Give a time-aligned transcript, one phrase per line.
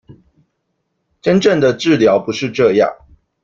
[1.21, 2.87] 真正的治療不是這樣